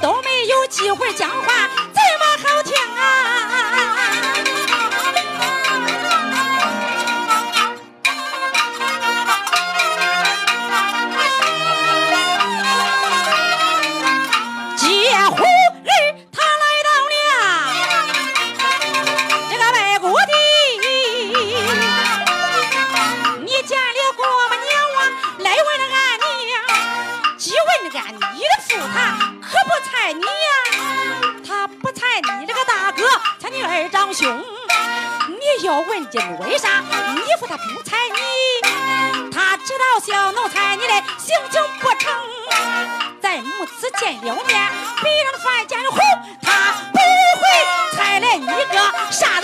[0.00, 1.68] 都没有机会讲话
[35.62, 36.82] 要问今为啥
[37.14, 39.30] 你说他不猜你？
[39.30, 42.12] 他知道小奴才你的性情不成。
[43.20, 46.00] 在母子见了面，别人犯见红，
[46.42, 48.52] 他不会猜来你个
[49.12, 49.42] 啥人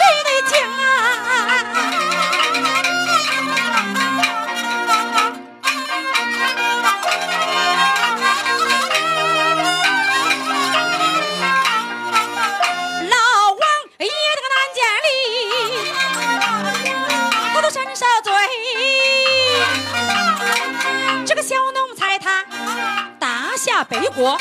[24.19, 24.37] 下北国，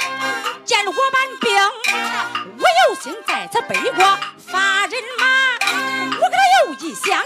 [0.66, 1.56] 见了我搬兵，
[2.58, 4.04] 我有心在这北国
[4.52, 5.26] 发人马。
[6.16, 7.26] 我跟他有一想啊，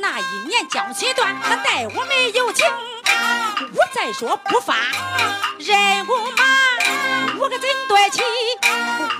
[0.00, 2.66] 那一年江西段他待我没有情，
[3.72, 4.74] 我再说不发
[5.58, 6.44] 人无马，
[7.38, 8.20] 我可真对起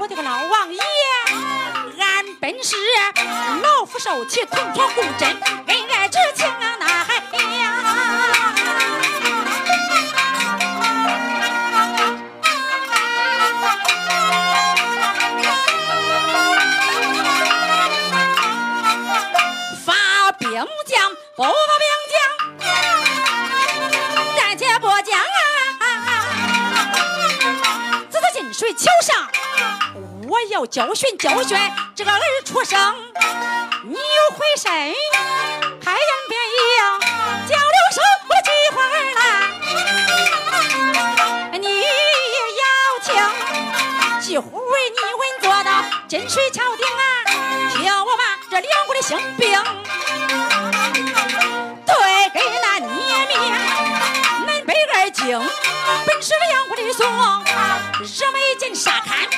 [0.00, 0.80] 我的个老王爷。
[2.00, 2.76] 俺本是
[3.62, 6.73] 老夫受气，同床共枕，恩爱之情啊，
[21.36, 22.16] 不发兵将，
[24.36, 25.82] 暂且不讲啊！
[28.08, 29.28] 这在金水桥上，
[30.28, 31.58] 我要教训教训
[31.96, 32.94] 这个儿出生。
[33.82, 34.70] 你又回身，
[35.82, 36.62] 开言便应，
[37.48, 38.94] 叫了声我的鸡花儿
[41.50, 41.66] 来，你
[42.60, 42.62] 要
[43.02, 43.10] 请
[44.20, 47.02] 几乎为你稳坐到金水桥顶啊，
[47.72, 49.52] 听我把这两国的兴兵
[58.02, 59.28] 日美金沙坎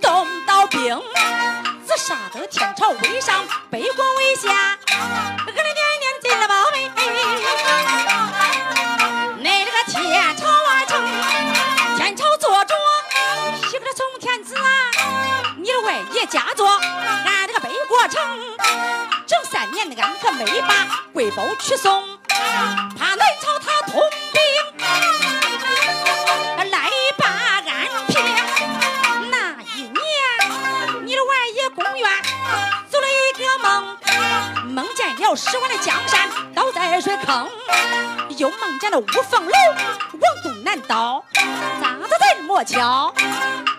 [0.00, 1.00] 东到兵，
[1.86, 6.90] 自杀得天朝为上，北国为下，俺的娘娘进了宝贝。
[9.38, 11.02] 那这个天朝啊城，
[11.96, 12.74] 天朝坐着
[13.68, 14.62] 一个宋天子啊，
[15.56, 18.22] 你的外爷家作，俺这个北国城，
[19.26, 22.02] 整三年俺可没把贵宝去送，
[35.36, 37.50] 十万的江山倒在水坑，
[38.36, 39.52] 又梦见了五凤楼
[40.12, 41.24] 往东南倒，
[41.80, 43.12] 咋子在莫巧？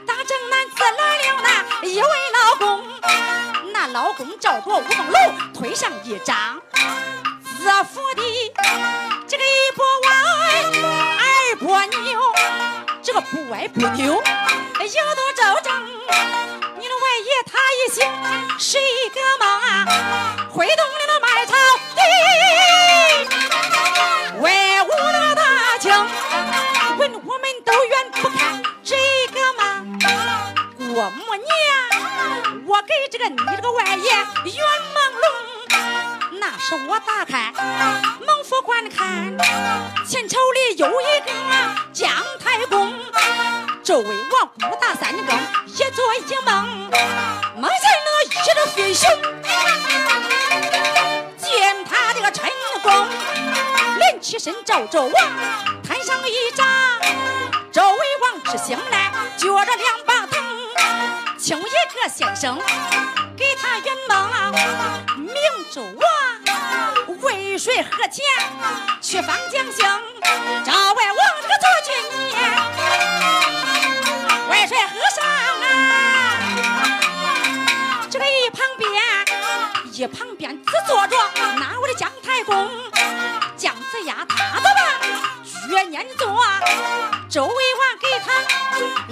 [0.06, 1.42] 大正南子来了
[1.81, 2.84] 那一位老公，
[3.72, 5.18] 那老公照着五凤楼
[5.54, 6.62] 推上一张。
[7.44, 8.54] 自府的？
[9.25, 10.10] 这个一波歪，
[11.18, 12.19] 二波扭，
[13.02, 15.86] 这个不歪不扭，有多周正。
[16.78, 16.96] 你的？
[16.96, 17.98] 外爷他一醒
[18.57, 19.86] 是一个梦啊，
[20.50, 21.44] 挥动了那麦
[21.95, 22.01] 草地，
[24.42, 24.51] 威
[24.81, 25.42] 武那个大
[25.80, 25.92] 清，
[26.97, 28.95] 问我们都远不看这
[29.33, 29.63] 个吗。
[30.94, 31.45] 郭母娘，
[32.68, 35.25] 我给这个你这个外爷圆朦胧。
[36.39, 37.53] 那时我打开
[38.25, 39.38] 蒙府观看，
[40.07, 41.31] 前朝里有一个
[41.94, 42.09] 姜
[42.44, 42.94] 太公，
[43.83, 46.65] 周围王五大三更，一做一梦，
[47.56, 48.45] 梦见了一只
[48.75, 49.09] 飞熊，
[54.45, 55.12] 身照纣王，
[55.81, 56.68] 台上一张，
[57.71, 60.39] 周围王之行来，撅着两把藤，
[61.36, 62.56] 请一个先生
[63.36, 64.30] 给他圆梦，
[65.18, 65.33] 明
[65.71, 66.00] 周王
[67.24, 68.24] 为谁和钱
[69.01, 70.00] 去方将相？
[70.63, 71.89] 赵外王这个做军
[72.30, 72.38] 爷，
[74.47, 75.25] 外帅和上
[75.63, 75.74] 啊，
[78.12, 78.86] 这个一旁边
[79.92, 81.18] 一旁边只坐着
[81.56, 82.69] 拿我的姜太公。
[83.57, 85.00] 姜子牙他的吧，
[85.69, 86.28] 越念做，
[87.30, 88.34] 周威王给他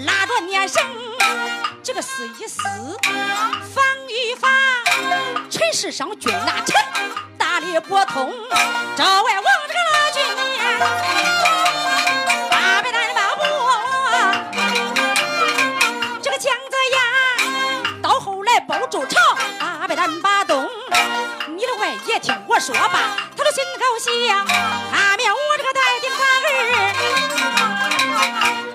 [0.05, 0.83] 拉着念绳，
[1.81, 2.61] 这个是一丝
[3.73, 4.49] 防御法，
[5.49, 6.75] 陈世上军那臣
[7.37, 8.33] 大力不通，
[8.97, 10.21] 赵外王这个老军
[10.57, 10.61] 呀，
[12.51, 13.41] 八百单八步，
[16.21, 16.99] 这个姜子牙
[18.01, 20.62] 到后来包住朝，八百单八洞，
[22.07, 24.13] 也听我说吧，他的心高兴，
[24.91, 26.47] 他面我这个带顶大儿，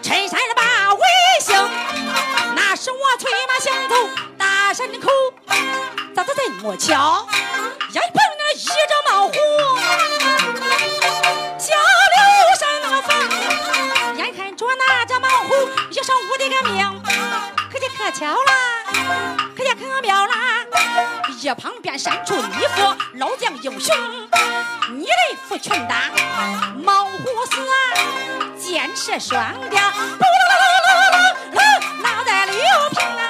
[0.03, 1.01] 衬衫的把卫
[1.41, 1.55] 星，
[2.55, 3.95] 那是我催马行走
[4.37, 5.09] 大山口，
[6.15, 7.29] 咋的这么巧？
[7.93, 8.73] 呀，碰那一阵
[9.07, 9.35] 冒火，
[11.59, 11.75] 小
[12.15, 12.19] 刘
[12.59, 13.09] 山那个风，
[14.17, 17.03] 眼看着那这猛虎一上我的个命，
[17.71, 18.51] 可就可巧啦，
[19.57, 20.65] 可就可妙啦！
[21.41, 23.97] 一旁边闪出一副老将英雄，
[24.93, 25.13] 你的
[25.49, 26.11] 副群大，
[26.83, 27.75] 毛虎死啊，
[28.59, 29.41] 箭射双
[29.71, 31.23] 雕，噜噜噜噜噜
[31.55, 33.28] 噜，脑袋里有平啊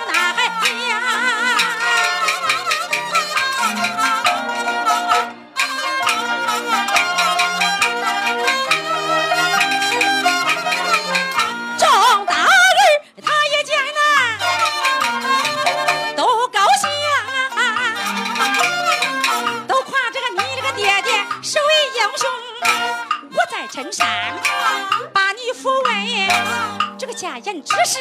[27.28, 27.98] 这个家言之事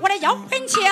[0.00, 0.82] 我来要问清。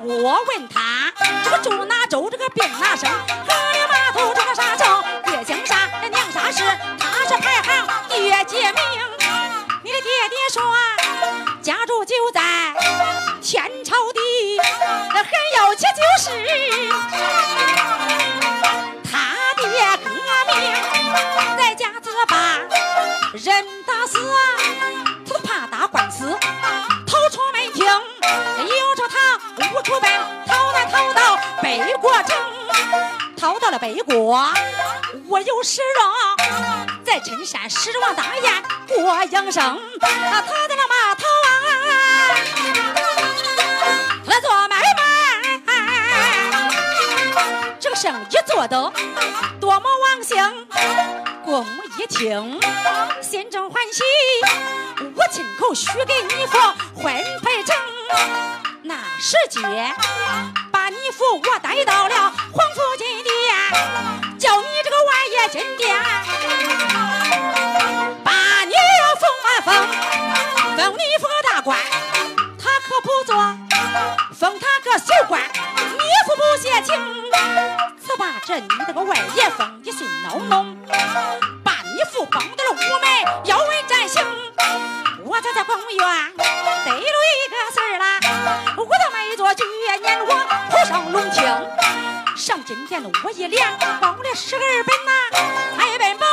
[0.00, 1.12] 我问他
[1.44, 6.64] 这个住哪州，这个病哪生，河里码头这个啥城，爹姓啥，娘啥氏，
[6.98, 8.82] 他是排行爹解名。
[9.84, 10.60] 你的爹爹说，
[11.62, 12.42] 家住就在
[13.40, 14.58] 天朝地，
[15.12, 15.24] 很
[15.56, 16.26] 要紧就是
[19.04, 19.62] 他的
[20.02, 20.10] 革
[20.48, 20.56] 命，
[21.56, 22.58] 在家子把
[23.34, 24.18] 人打死，
[26.20, 26.38] 都怕打官司，
[27.06, 29.16] 逃出门庭，有着他
[29.56, 30.10] 无处奔，
[30.46, 32.34] 逃难逃到北国城，
[33.36, 34.50] 逃到了北国，
[35.28, 36.10] 我有使让。
[37.04, 41.50] 在陈山狮王大宴过营生，啊，他在那码头啊，
[44.26, 45.72] 他做买卖，
[47.78, 48.92] 这个生意做得
[49.60, 50.66] 多么旺盛。
[51.46, 52.60] 公母一听，
[53.22, 54.02] 心中欢喜，
[55.14, 56.58] 我亲口许给你父
[56.96, 57.76] 婚配成。
[58.82, 59.60] 那时节，
[60.72, 63.30] 把你父我带到了皇府金殿，
[64.40, 65.96] 叫你这个王爷金殿。
[68.24, 68.74] 把你
[69.20, 69.72] 封啊封，
[70.76, 71.78] 封你封个大官，
[72.58, 73.36] 他可不做，
[74.36, 76.92] 封他个小官，你父不写情，
[78.18, 80.76] 把这你那个外爷封的心恼弄，
[81.62, 84.24] 把你父绑到了屋门，要问战行。
[85.22, 85.86] 我这在公园
[86.36, 88.18] 得了一个事儿啦，
[88.76, 89.64] 我都没做去
[90.00, 90.26] 年我
[90.70, 91.44] 铺上龙庭，
[92.36, 95.12] 上金殿了我一连绑了十二本呐，
[95.76, 96.26] 还一本报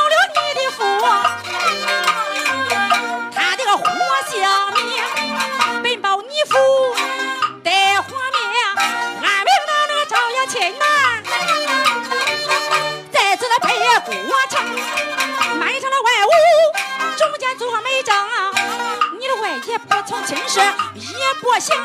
[20.34, 21.76] 真是也不行，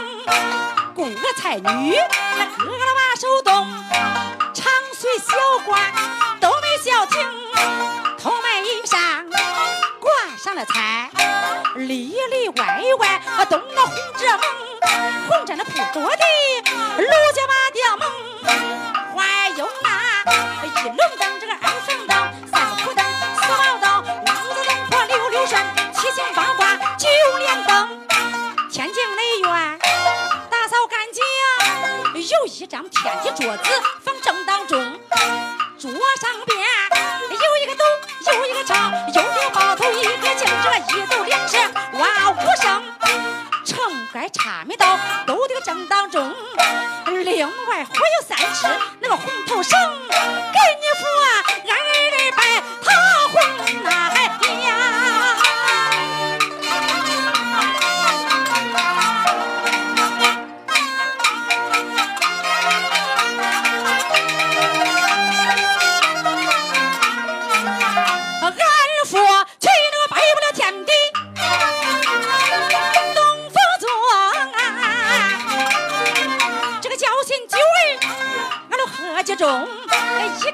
[0.96, 1.96] 供个才女
[2.36, 3.68] 那哥哥的把手动，
[4.56, 5.80] 长随小官
[6.40, 7.24] 都没消停，
[8.18, 9.30] 头门一上
[10.00, 11.12] 挂上了彩，
[11.76, 14.42] 里里外外啊动那红纸蒙，
[15.30, 16.26] 红着那铺着的
[16.98, 18.10] 卢家把吊蒙，
[19.16, 19.88] 还有那
[20.66, 22.18] 一笼灯这个二层灯，
[33.00, 33.64] 一张天地桌子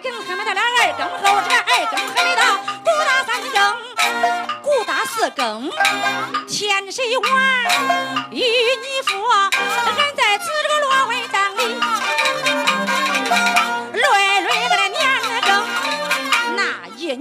[0.06, 2.42] 啊，这个交心酒儿，俺都喝几盅，一更还没到了二更后，这个二更还没到，
[2.84, 3.58] 鼓打三更，
[4.62, 5.70] 鼓打四更，
[6.48, 7.26] 天谁晚
[8.32, 11.60] 与你说，俺在此这个罗文当里，
[13.94, 14.06] 累
[14.42, 15.00] 累个年
[15.42, 15.50] 更，
[16.56, 16.60] 那
[16.96, 17.20] 一年，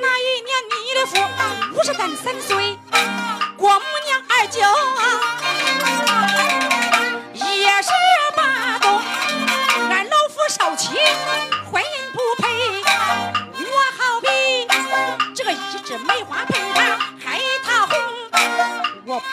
[0.00, 1.12] 那一年你的父
[1.74, 2.78] 五十三三岁，
[3.56, 4.60] 过母娘二舅。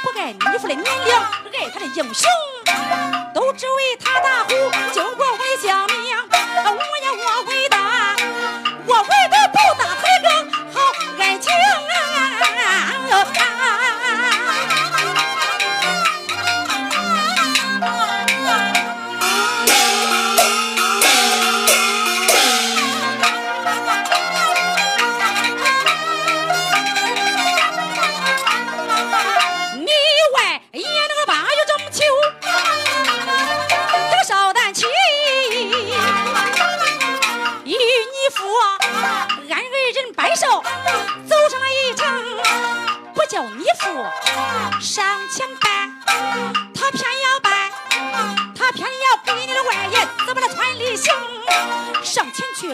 [0.04, 2.30] 不爱你父的年龄，爱他的英雄。
[3.34, 4.50] 都只为他打虎，
[4.94, 5.25] 救国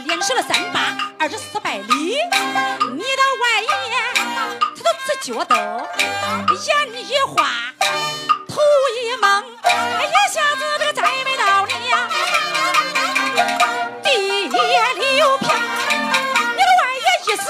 [0.05, 3.70] 连射了三八二十四百里，你的外爷
[4.75, 5.55] 他都直觉得
[6.65, 7.46] 眼一花，
[8.48, 8.62] 头
[8.98, 12.10] 一蒙，一下子这个再没道理呀，
[14.03, 17.43] 地也有平，你的外爷一死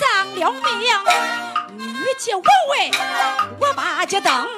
[0.36, 0.62] 了命，
[1.76, 2.90] 女杰我为
[3.58, 4.48] 我把家登，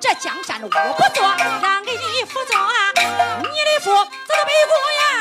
[0.00, 0.74] 这江山我不
[1.14, 1.22] 做，
[1.62, 2.56] 让给你父做，
[2.96, 3.90] 你的父
[4.26, 5.13] 这都背过呀。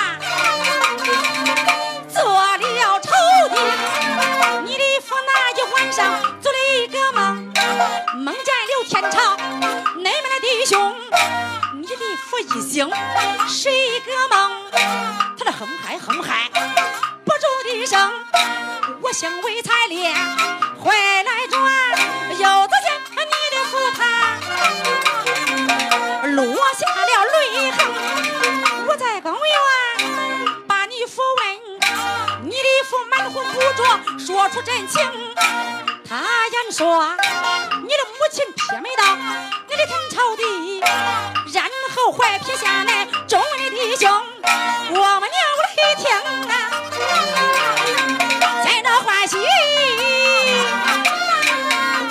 [15.60, 16.50] 横海，横海，
[17.24, 18.12] 不住的声。
[19.02, 20.14] 我先为采莲
[20.80, 21.62] 回来转，
[22.32, 24.02] 有的见你的府堂
[26.36, 26.44] 落
[26.74, 27.78] 下了泪痕。
[28.88, 29.42] 我在公园
[30.68, 31.42] 把你抚问，
[32.44, 33.84] 你的父满腹不着，
[34.18, 35.02] 说出真情。
[36.10, 36.18] 他
[36.48, 37.16] 言说
[37.84, 39.16] 你的母亲撇没道，
[39.70, 40.80] 你的天朝地，
[41.54, 41.64] 然
[41.96, 44.33] 后怀撇下来众位弟兄。
[45.96, 46.06] 听
[46.50, 46.54] 啊，
[48.64, 49.38] 在那欢喜，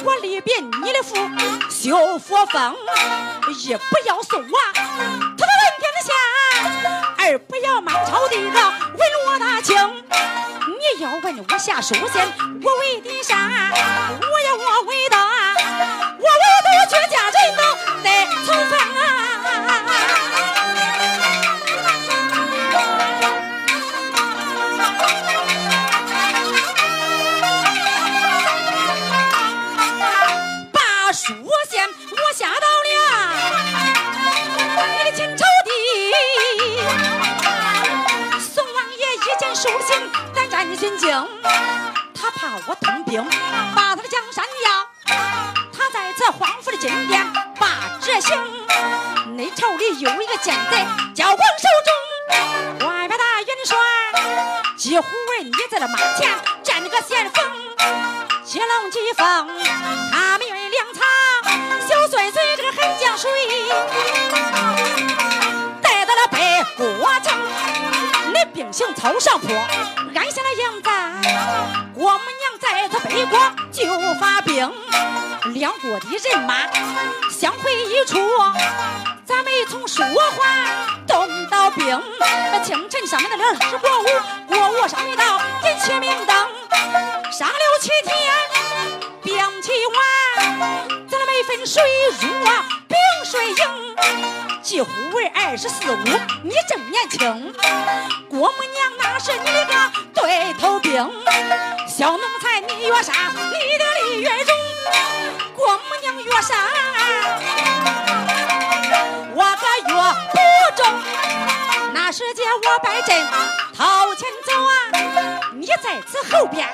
[0.04, 1.16] 我立别你的父
[1.68, 2.76] 修佛风，
[3.48, 6.08] 一不要送我他问天下，
[7.18, 9.76] 二不要满朝的个问罗大清。
[10.66, 13.36] 你要问我下手先，我为的啥？
[14.20, 15.16] 我要我为的。
[58.80, 59.24] 龙继峰，
[60.10, 61.00] 他们运粮草，
[61.86, 63.30] 小孙孙这个横江水，
[65.82, 66.86] 带到了北国
[67.22, 67.38] 城。
[68.32, 69.54] 那兵行草上坡，
[70.14, 70.90] 安下了营寨。
[71.94, 73.38] 郭母娘在这北国
[73.70, 74.72] 就发兵，
[75.52, 76.66] 两国的人马
[77.30, 78.18] 相会一处。
[79.24, 80.46] 咱们从说话
[81.06, 84.06] 动到兵，那清晨上面的铃是国午，
[84.48, 86.36] 国午上面到点起明灯，
[87.30, 88.51] 上了七天。
[89.62, 90.58] 起晚
[91.08, 91.80] 咱们分水
[92.20, 92.28] 入
[92.88, 93.94] 冰水影
[94.60, 95.96] 几乎为二十四五
[96.42, 97.54] 你正年轻
[98.28, 101.08] 郭母娘那是你的个对头兵
[101.86, 104.52] 小奴才你越杀你的利越重
[105.54, 106.56] 郭母娘越杀
[109.34, 110.92] 我可越不中。
[111.94, 113.16] 那时间我摆阵
[113.76, 114.72] 掏钱走啊
[115.52, 116.66] 你在此后边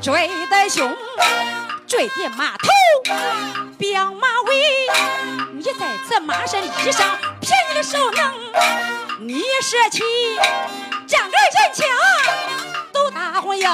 [0.00, 0.90] 追得凶
[1.86, 2.68] 拽的马头，
[3.78, 4.56] 彪马尾，
[5.52, 5.72] 你在
[6.08, 8.34] 这马身衣上便宜的手能，
[9.20, 10.02] 你舍弃
[11.06, 11.86] 整个人情
[12.92, 13.68] 都打红影，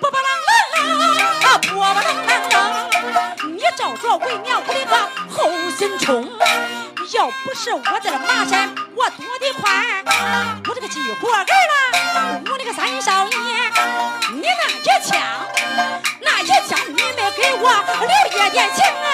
[0.00, 2.88] 波波浪浪啊，波波浪浪，
[3.48, 4.96] 你照着为娘我的个
[5.28, 6.28] 后心冲。
[7.14, 10.04] 要不是我在这马山，我躲得快，
[10.68, 13.30] 我这个鸡火儿了，我那个三少爷，
[14.34, 15.16] 你拿着枪。
[16.48, 17.68] 那一枪你们给我
[18.00, 19.06] 留一点情啊！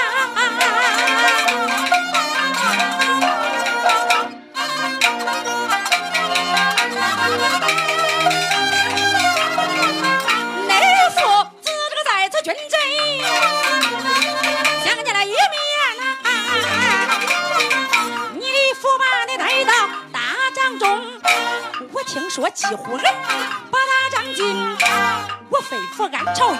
[18.37, 18.45] 你
[18.81, 19.73] 父把你抬到
[20.13, 20.21] 大
[20.55, 21.03] 帐中，
[21.93, 23.05] 我听说几户人
[23.73, 24.77] 把大将军，
[25.51, 26.59] 我吩咐按朝营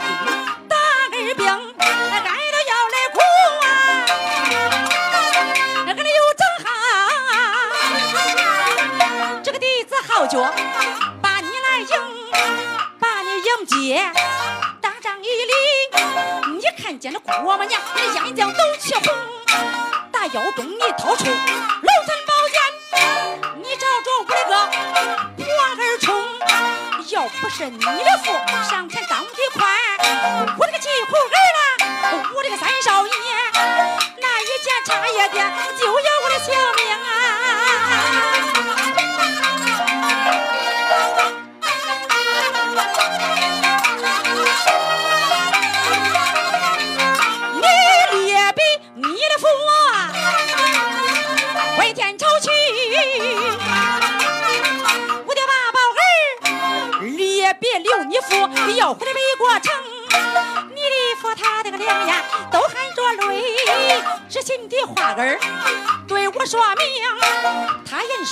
[21.25, 21.33] 你掏出
[21.81, 22.57] 龙 thần 宝剑，
[23.63, 24.53] 你照着我的个
[25.37, 26.07] 破儿冲。
[27.11, 28.33] 要不是你的父
[28.69, 29.65] 上前当的快，
[30.59, 31.61] 我的个急虎儿啦，
[32.35, 33.13] 我的个三少爷，
[34.21, 35.37] 那一剑差一点
[35.79, 35.93] 就要
[36.25, 37.24] 我的性命啊！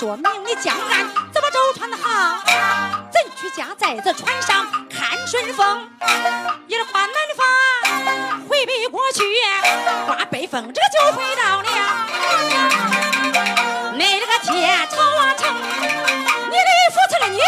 [0.03, 5.89] 说明你江岸怎么舟船好，怎去家在这船上看顺风？
[6.67, 7.47] 一跨南方
[8.49, 9.23] 回北过去，
[10.05, 11.69] 刮北风这就回到了
[13.95, 15.55] 你这个天朝啊城，
[16.51, 17.39] 你的扶持了你。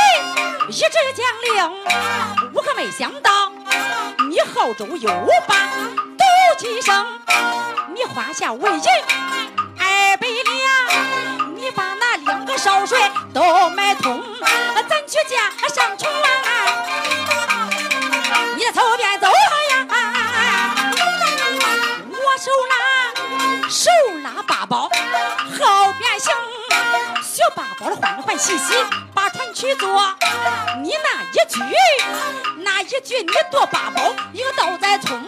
[0.69, 1.59] 一纸将令，
[2.55, 3.51] 我可没想到
[4.31, 5.11] 你号中有
[5.49, 5.57] 把
[6.17, 6.25] 斗
[6.57, 7.05] 鸡声，
[7.93, 8.79] 你花下为银
[12.85, 14.23] 两个少帅都买通，
[14.89, 16.13] 咱去家上床。
[18.57, 19.87] 你头边走呀，
[22.11, 22.75] 我手拉
[23.71, 23.91] 手
[24.23, 24.83] 拉八宝，
[25.59, 26.33] 后边行，
[27.23, 28.75] 学八宝的欢欢喜喜
[29.15, 29.45] 把船。
[29.55, 29.89] 去坐
[30.83, 31.61] 你那一句，
[32.59, 35.23] 那一句你夺八宝，一个倒在冲，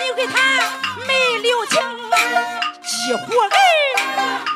[0.00, 0.38] 你给他
[1.06, 1.80] 没留情。
[2.82, 3.48] 几乎儿，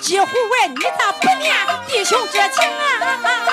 [0.00, 1.54] 急虎儿，你咋不念
[1.86, 3.51] 弟兄之情啊？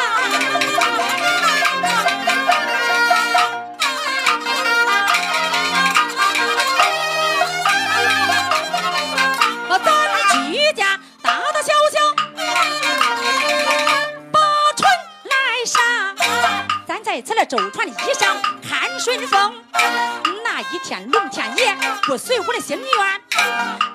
[22.09, 23.21] 不随我的心愿，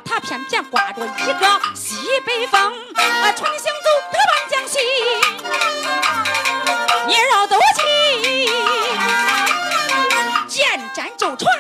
[0.04, 4.78] 他偏偏刮着一个西北风，啊，船行走得半江西，
[7.08, 8.48] 你绕斗气，
[10.46, 11.52] 见战舟船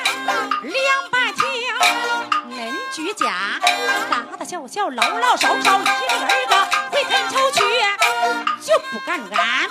[0.62, 0.78] 两
[1.10, 1.44] 把枪，
[2.48, 3.58] 恁居家
[4.08, 5.90] 大大小小老老少少一个
[6.20, 6.54] 二个
[6.92, 7.64] 回天朝去，
[8.64, 9.68] 就不敢安，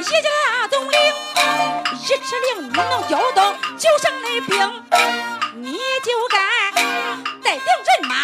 [0.00, 0.98] 一级大总领，
[2.02, 4.84] 一指令你能调动九省的兵，
[5.54, 6.38] 你就该
[7.42, 8.14] 带领人马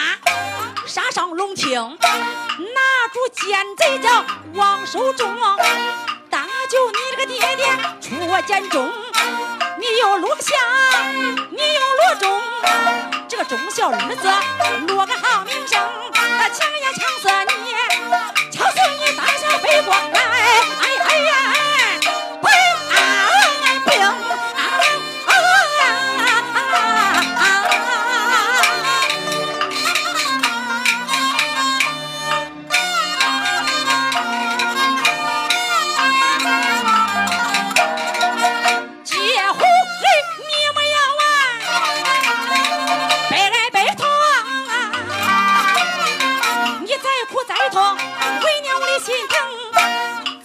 [0.87, 5.35] 杀上龙庭，拿住奸贼叫王守忠，
[6.28, 7.66] 搭救你这个爹爹
[8.00, 8.90] 出监中，
[9.78, 10.56] 你又落下，
[11.50, 12.42] 你又落中，
[13.28, 14.28] 这个忠孝儿子
[14.92, 15.78] 落个好名声，
[16.12, 17.28] 抢也抢死
[17.62, 17.74] 你，
[18.50, 19.94] 抢死你大小北国，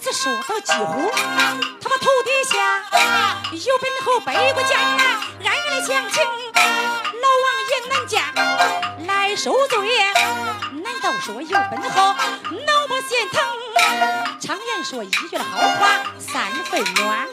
[0.06, 1.10] 这说到几乎，
[1.82, 2.80] 他妈头低下
[3.50, 6.22] 有本后背过家，暗暗的详情。
[6.54, 8.22] 老王爷恁家
[9.08, 9.76] 来受罪，
[10.84, 12.14] 难道说有本后
[12.52, 13.42] 能不心疼？
[14.40, 15.88] 常言说一句的好话
[16.20, 17.26] 三分暖，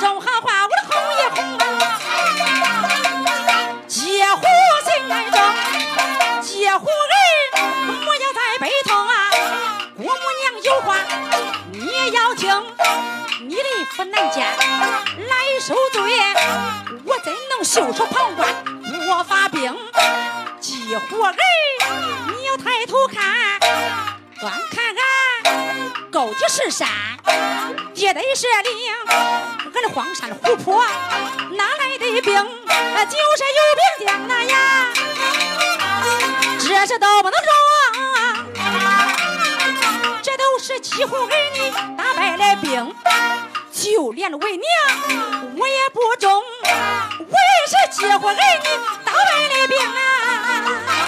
[0.00, 0.83] 荣哈话我
[12.12, 12.62] 要听，
[13.40, 16.02] 你的父难家来受罪，
[17.04, 19.74] 我怎能袖手旁观不发兵？
[20.60, 21.34] 结婚儿
[22.28, 23.58] 你要抬头看，
[24.40, 24.94] 端看
[25.44, 25.52] 俺
[26.10, 26.88] 高的是山，
[27.94, 28.94] 低的是岭，
[29.72, 30.84] 俺的荒山湖泊
[31.50, 32.34] 哪来的兵？
[33.04, 34.54] 就是有兵将那呀，
[36.60, 37.52] 这是都不能容。
[40.66, 42.94] 是几户儿女打败了兵，
[43.70, 44.64] 就连为娘
[45.58, 46.42] 我也不中，
[47.18, 48.38] 我也是几户儿女
[49.04, 51.03] 打败了兵啊！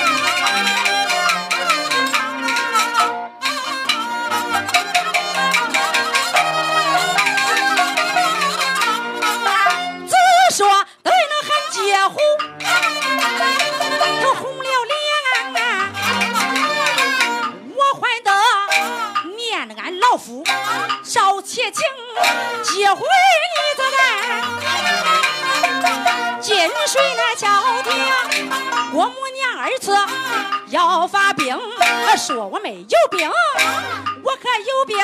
[22.62, 23.96] 情，结婚你这个
[26.40, 27.44] 金水那敲
[27.82, 27.92] 听，
[28.92, 29.96] 郭母娘儿子
[30.68, 31.58] 要发兵，
[32.16, 33.30] 说我没有兵，
[34.22, 34.96] 我可有兵，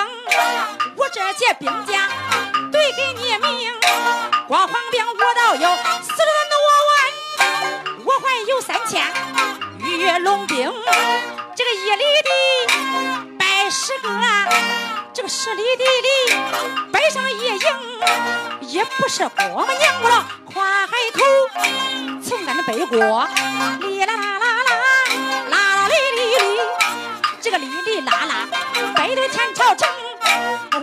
[0.96, 2.08] 我这些兵将
[2.70, 3.72] 对给你命，
[4.48, 6.16] 光黄兵我倒有四十
[6.50, 6.54] 多
[6.88, 6.98] 万，
[8.04, 9.02] 我还有三千
[9.80, 10.72] 御龙兵，
[11.56, 12.30] 这个一里地，
[15.28, 16.08] 十里地里
[16.92, 17.60] 摆上一营，
[18.68, 20.26] 也不是过么娘我了。
[20.44, 21.20] 跨海口
[22.22, 23.26] 从俺的北国，
[23.80, 24.74] 哩啦啦啦啦
[25.48, 26.60] 啦啦哩哩哩，
[27.40, 28.48] 这个哩哩啦啦，
[28.94, 29.88] 北的天朝城，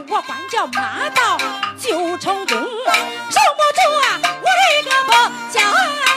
[0.08, 1.38] 我管叫马到
[1.78, 5.12] 九城宫，受不住啊，我的胳膊
[5.52, 6.09] 叫。